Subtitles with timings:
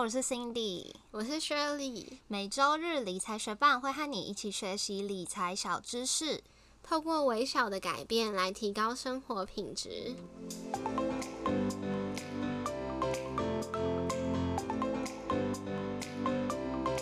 [0.00, 2.06] 我是 Cindy，我是 Shirley。
[2.26, 6.42] 每周日理财学伴会和你一起学习理财小知识，
[6.82, 10.14] 透过微小的改变来提高生活品质。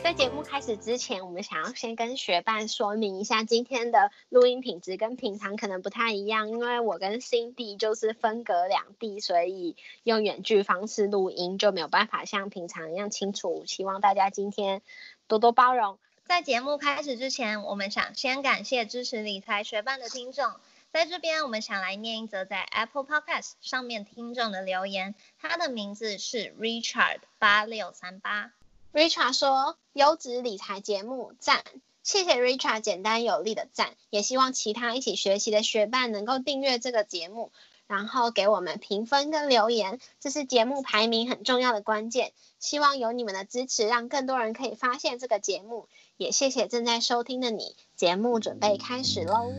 [0.08, 13.64] 在节目开始之前，我们想要先跟学伴说明一下今天的录音品质跟平常可能不太一样，因为我跟 Cindy 就是分隔两地，所以用远距方式录音就没有办法像平常一样清楚。
[13.66, 14.80] 希望大家今天
[15.26, 15.98] 多多包容。
[16.24, 20.54] 在节目开始之前，我们想先感谢支持理财学伴的听众，
[20.90, 28.52] 在这边我们想来念一则在 Apple Podcast 上面听众的留言，他的名字是 Richard 八六三八。
[28.92, 31.62] Richard 说：“优质理财节目赞，
[32.02, 37.52] 谢谢 Richard 简单有力的赞，也希望其他一起学习的学伴能够订阅这个节目，
[37.86, 42.32] 然后给我们评分跟留言，这是节目排名很重要的关键。
[42.58, 45.86] 希望有你们的支持，让更多人可以发现这个节目。
[46.16, 49.52] 也谢谢正在收听的你，节目准备开始喽。”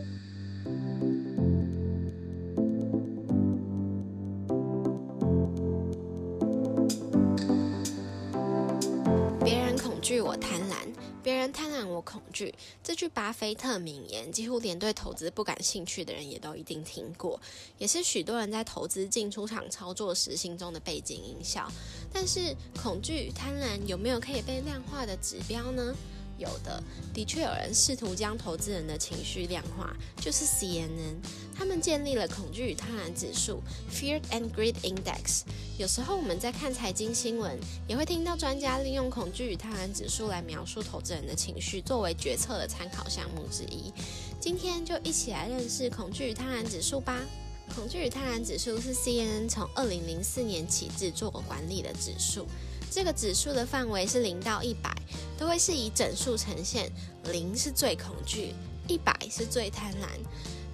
[11.40, 12.54] 人贪婪我恐惧。
[12.84, 17.40] 这句巴菲特名言，几乎连对投资不感兴趣的人也都一定听过，
[17.78, 21.70] 也是许多人在投资进出场操作时心中的背景音效。
[22.12, 25.94] 但是，恐惧与、贪婪有没有可以被量化的指标呢？
[26.40, 26.82] 有的，
[27.14, 31.16] 的确有人试图将投资人的情绪量化，就是 CNN，
[31.54, 35.42] 他们建立了恐惧与贪婪指数 （Fear and Greed Index）。
[35.78, 43.92] 有时候我们在看财经新闻，也会听到专家利用恐惧与贪婪指数来描述投资人的情绪，作为决策的参考项目之一。
[44.40, 47.20] 今天就一起来认识恐惧与贪婪指数吧。
[47.74, 52.44] 恐惧与贪婪指数是 CNN 从二零零四年起制作管理的指数。
[52.90, 54.90] 这个指数的范围是零到一百，
[55.40, 56.92] 都会是以整数呈现，
[57.32, 58.54] 零是最恐惧，
[58.86, 60.06] 一百是最贪婪。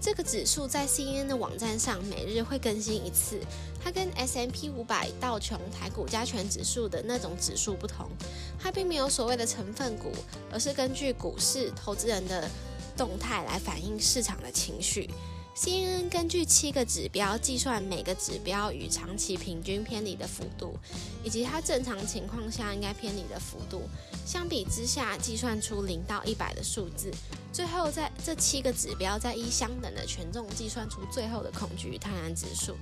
[0.01, 3.39] 这个指数在 CNN 的网站上每日会更新一次，
[3.81, 8.11] 它跟 S M P 五百道琼台股加权指数的那种指数不同，
[8.59, 10.11] 它并没有所谓的成分股，
[10.53, 12.51] 而是根据股市投资人的
[12.97, 15.09] 动态来反映市场的情绪。
[15.57, 20.77] CNN 根据七个指标计算每个指标与长期平均偏离的幅度，
[21.25, 23.89] 以及它正常情况下应该偏离的幅度。
[24.27, 27.11] 相比之下，计算出零到一百的数字。
[27.55, 32.77] 最后，在这七个指标在一相等的权重计算出最后的恐惧与贪婪指数。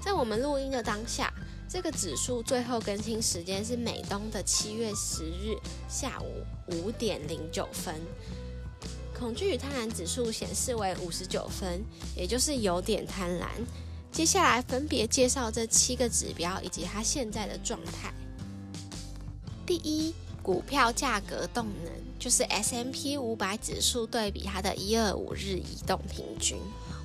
[0.00, 1.34] 在我们录音的当下，
[1.68, 5.58] 这个指数最后更新时间是美东的七月十日
[5.88, 8.00] 下午五点零九分。
[9.22, 11.80] 恐惧与贪婪指数显示为五十九分，
[12.16, 13.46] 也就是有点贪婪。
[14.10, 18.12] 接下来分别介绍这七个指标以及它现在的状态。
[19.64, 20.12] 第一，
[20.42, 26.58] 股票价格动能，就是 S M P 五百指数对比它的一二五日移动平均。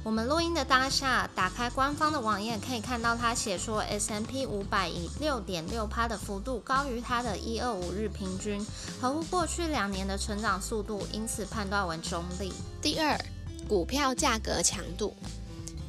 [0.07, 8.66] 我们录音的当下，打开官方的网页，可以看到它写说 S M P 五百以六点六趴的幅度高于它的一二五日平均，
[9.01, 12.53] 合乎过去两年的成长速度，因此判断为中立。
[12.81, 13.19] 第二，
[13.67, 15.13] 股票价格强度，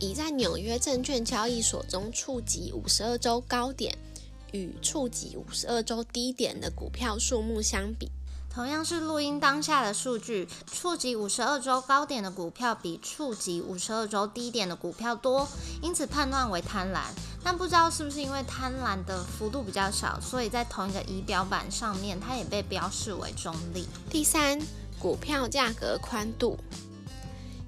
[0.01, 3.97] 以在纽约证券交易所中触及五十二周高点
[4.51, 8.11] 与触及五十二周低点的股票数目相比。
[8.53, 15.47] 同样是录音当下的数据，触及五十二周高点的股票比触及五十二周低点的股票多，
[15.81, 17.03] 因此判断为贪婪。
[17.45, 23.87] 但不知道是不是因为贪婪的幅度比较小，所以在同一个仪表板上面，它也被标示为中立。
[24.11, 24.59] 第三，
[24.99, 26.59] 股票价格宽度，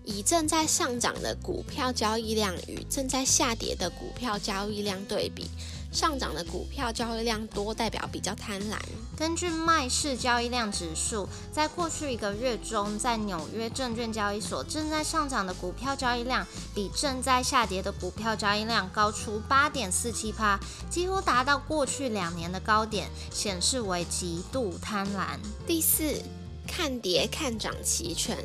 [0.05, 5.49] 以正在上涨的股票交易量与正在下跌的股票交易量对比。
[5.93, 8.77] 上涨的股票交易量多，代表比较贪婪。
[9.17, 20.59] 根据麦市交易量指数，在过去一个月中，在纽约证券交易所正在上涨的股票交易量，比正在下跌的股票交易量高出八点四七趴，
[20.89, 25.39] 几乎达到过去两年的高点，显示为极度贪婪。
[25.67, 26.23] 第四，
[26.67, 28.39] 看跌看涨期权，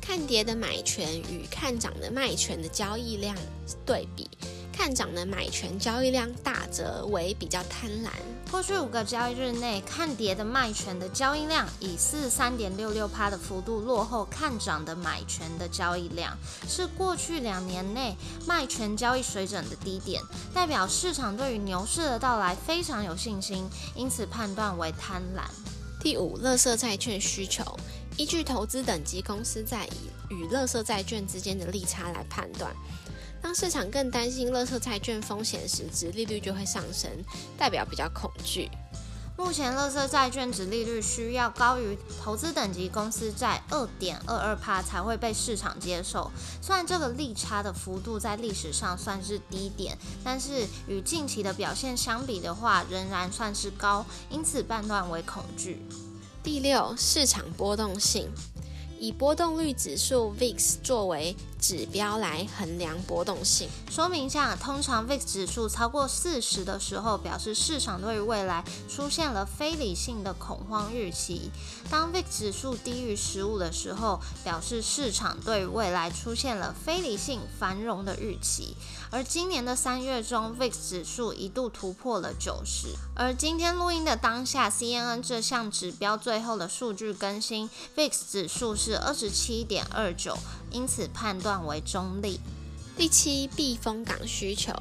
[0.00, 3.34] 看跌的买权与看涨的卖权的交易量
[3.84, 4.28] 对比。
[4.86, 8.08] 看涨的买权交易量大则为比较贪婪。
[8.52, 16.38] 过去五个交易日内，看跌的卖权的交易量以四十三点六六趴的幅度落后看涨的买权的交易量，
[16.68, 18.16] 是过去两年内
[18.46, 20.22] 卖权交易水准的低点，
[20.54, 25.42] 代表市场对于牛市的到来非常有信心，因此判断为贪婪。
[26.00, 27.64] 第五，乐色债券需求，
[28.16, 32.72] 依据投资等级公司在以与乐色债券之间的利差来判断。
[33.46, 37.08] 当市场更担心乐色债券风险时，值利率就会上升，
[37.56, 38.68] 代表比较恐惧。
[39.38, 46.28] 目前，乐色债券值利率需要高于投资等级公司债二点二二帕才会被市场接受。
[46.60, 55.80] 虽然这个利差的幅度在历史上算是低点，但是与近期的表现相比的话，仍然算是高，因此判断为恐惧。
[56.42, 58.28] 第六，市场波动性。
[58.98, 63.68] 以波动率指数 VIX 作为指标来衡量波动性。
[63.90, 71.50] 说明一下，通常 VIX 指数超过四十的时候，表示市场对于未来出现了非理性的恐慌预期；
[71.90, 78.76] 当 VIX 指数低于十五的时候，表示市场对于未来出现了非理性繁荣的预期。
[79.10, 82.88] 而今年的三月中，VIX 指数一度突破了九十。
[83.14, 90.36] 而今天录音的当下，CNN 这项指标最后的数据更新，VIX 指数是二十七点二九，
[90.76, 92.38] 因此判断为中立。
[92.98, 94.72] 第七，避风港需求，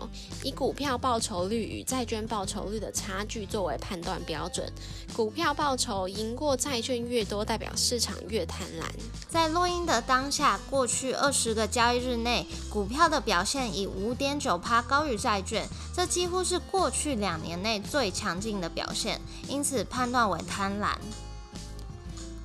[0.43, 4.69] 以股票报酬率与债券报酬率的差距作为判断标准。
[5.13, 8.85] 股票报酬赢过债券越多，代表市场越贪婪。
[9.29, 20.95] 在录音的当下，过去二十个交易日内，股票的表现以五点九趴高于债券，这几乎是过去两年内最强劲的表现，因此判断为贪婪。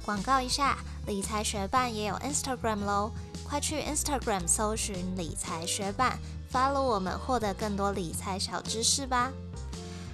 [0.05, 3.13] 广告一下，理财学办也有 Instagram 喽。
[3.51, 6.17] 快去 Instagram 搜寻理财学霸
[6.53, 9.33] ，follow 我们，获得更多理财小知识吧。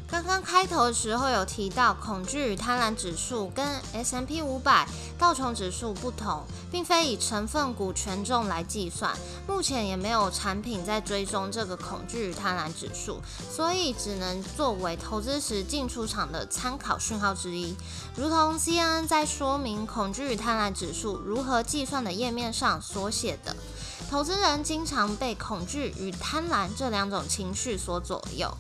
[0.08, 4.86] 刚刚开头的时候有提到，恐惧与贪婪指数跟 S M P 五百
[5.18, 9.12] 道琼指数不同，并非以成分股权重来计算。
[9.48, 13.20] 目前也没有产品在追踪这个恐惧与贪婪指数，
[13.50, 17.74] 所以只能作为投资时进出场的参考讯号之一。
[18.14, 23.56] 如同 C N N 在说明恐惧与贪婪指数如何计算的页面上所写的。
[24.08, 28.50] 投资人经常被恐惧与贪婪这两种情绪所左右。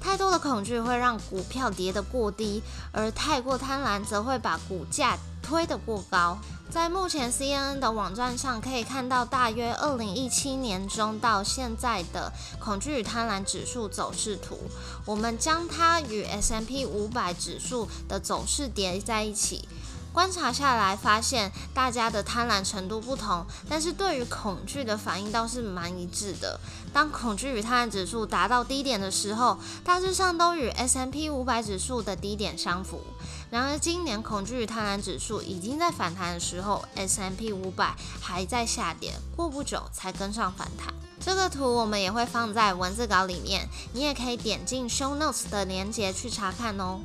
[0.00, 2.62] 太多的恐惧会让股票跌得过低，
[2.92, 6.38] 而太过贪婪则会把股价推得过高。
[6.68, 14.58] 在目前 CNN 的网站上可以看到，大约二零一七年中到现在的恐惧与贪婪指数走势图。
[15.04, 19.68] 我们将它与 S&P 五百指数的走势叠在一起。
[20.16, 26.58] 观察下来，发现大家的贪婪程度不同，但是对于恐惧的反应倒是蛮一致的。
[26.90, 33.02] 当恐惧与贪婪指数达到低点的时候，大致上都与 S M P 五百指数的低点相符。
[33.50, 40.94] 然而，今年恐惧与贪婪指数已经在反弹的时候，S M P 五百还在下跌，过不久才跟上反弹。
[41.20, 47.00] 这个图我们也会放在文字稿里面，你也可以点进 Show Notes 的链接去查看哦。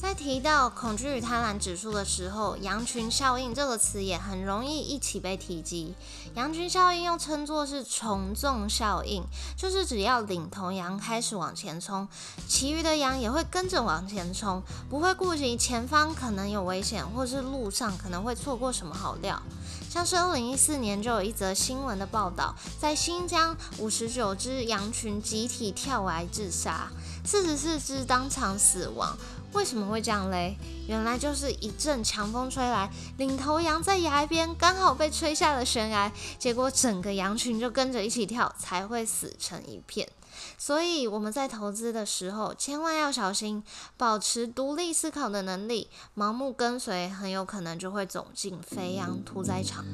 [0.00, 5.92] 在提到恐惧与贪婪指数的时候，羊群效应这个词也很容易一起被提及。
[6.36, 9.24] 羊群效应又称作是从众效应，
[9.56, 12.06] 就是只要领头羊开始往前冲，
[12.46, 19.42] 其余的羊也会跟着往前冲，不会顾及前方可能有危险，或是路上可能会错过什么好料。
[19.90, 26.88] 像是二零一四年就有一则新闻的报道，在新疆五十九只羊群集体跳崖自杀，
[27.24, 29.16] 四十四只当场死亡。
[29.52, 30.56] 为什么会这样嘞？
[30.86, 40.08] 原来就是一阵强风吹来，领头羊在崖边刚好被吹下了悬崖，结果整个羊群就跟着一起跳，才会死成一片。
[40.56, 43.62] 所以我们在投资的时候，千万要小心，
[43.96, 49.84] 保持独立思考的能力，盲目跟随很有可能就会走进飞扬屠宰场。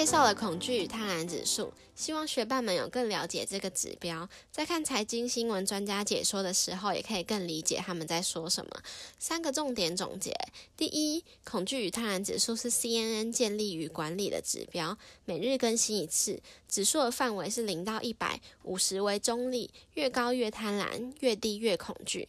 [0.00, 8.70] 介绍了恐惧与贪婪指数，希望学伴们有更了解这个指标，在看财经新闻专家解说的时候，也可以更理解他们在说什么。
[9.18, 10.34] 三个重点总结：
[10.74, 22.26] 第一，恐惧与贪婪指数是 CNN 建立与管理的指标，每日更新一次，指数的范围是零到一百，五十为中立，越高越贪婪，越低越恐惧。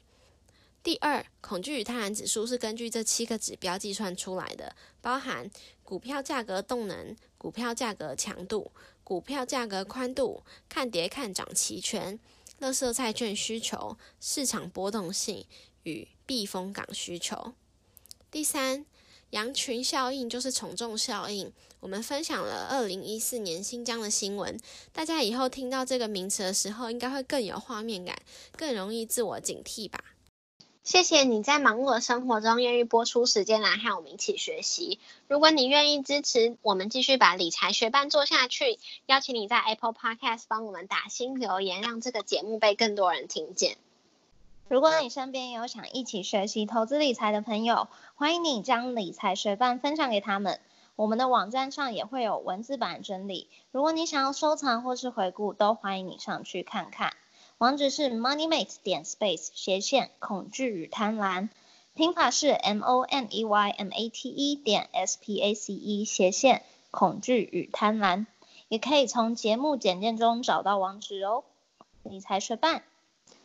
[0.84, 5.48] 第二，恐惧与贪婪指数是根据这七个指标计算出来的，包含
[5.84, 8.72] 股票价格动能、股票价格强度、
[9.04, 12.20] 股票价格宽度、看跌看涨期权、
[12.58, 15.46] 乐色债券需求、市场波动性
[15.84, 17.54] 与避风港需求。
[18.32, 18.84] 第三，
[19.30, 21.54] 羊群效应就是从众效应。
[21.80, 24.60] 我们分享了二零一四年新疆的新闻，
[24.92, 28.16] 大家以后听到这个名词的时候，应该会更有画面感，
[28.58, 30.04] 更容易自我警惕吧。
[30.84, 35.00] 谢谢你在忙碌的生活中愿意播出时间来和我们一起学习。
[35.28, 43.78] 如果你愿意支持我们继续把理财学伴做下去，邀请你在 Apple Podcast 帮我们打新留言，让这个节目被更多人听见。
[44.70, 50.60] 如果你身边有想一起学习投资理财的朋友，欢迎你将理财学伴分享给他们。
[50.96, 57.14] 我们的网站上也会有文字版整理，如果你想要收藏或是回顾，都欢迎你上去看看。
[57.62, 61.50] 网址是 moneymate 点 space 斜线恐惧与贪婪，
[61.94, 66.04] 拼法是 m o n e y m a t e 点 s p a c e
[66.04, 68.26] 斜线恐惧与贪婪，
[68.68, 71.44] 也可以从节目简介中找到网址哦。
[72.02, 72.82] 理财学伴，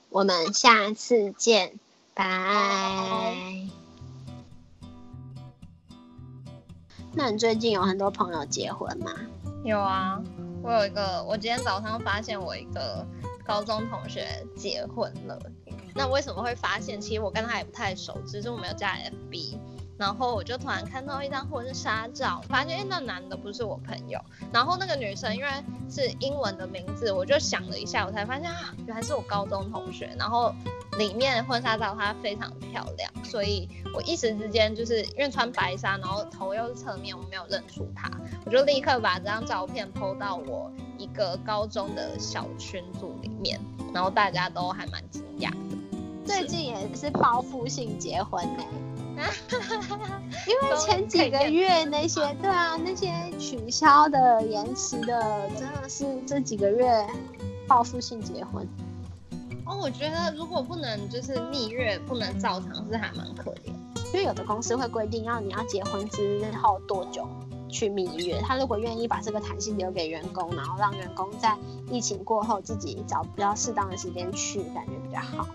[0.09, 1.79] 我们下次见，
[2.15, 3.35] 拜。
[7.13, 9.13] 那你最近有很多朋友结婚吗？
[9.63, 10.23] 有啊，
[10.67, 13.07] 我有一个，我今天早上发现我一个
[13.45, 15.39] 高中同学结婚了。
[15.95, 17.01] 那为什么会发现？
[17.01, 19.59] 其实我跟他也不太熟，只是我没有加 FB。
[19.97, 24.21] 然后我就突然看到一张婚纱照，发现哎，那男的不是我朋友。
[24.53, 25.49] 然后那个女生因为
[25.89, 30.15] 是英文的名字，我就想了一下，我才发现啊，原来是我高中同学。
[30.19, 30.53] 然后
[30.99, 38.11] 里面婚纱照她非常漂亮，所以我一时之间就是因为穿白纱，然后头又是侧面，我没有认出她，
[38.45, 43.61] 我就立刻把这张照片 PO 到我一个高中的小群组里面，
[43.93, 45.57] 然后大家都还蛮惊讶的。
[46.25, 48.65] 最近也是报复性结婚呢。
[50.47, 57.07] 因为前几个月那些对啊，那些取消的、延迟的，真的是这几个月
[57.67, 58.69] 报复性结婚。
[59.67, 63.73] 哦，我觉得如果不能就是蜜月，不能照常是还蛮可怜。
[64.13, 67.29] 因为有的公司会规定要你要结婚之后多久
[67.69, 71.57] 去蜜月，他如果愿意把这个弹性留给员工，然后让员工在
[71.91, 75.49] 疫情过后自己找比较适当的时间去，感觉比较好。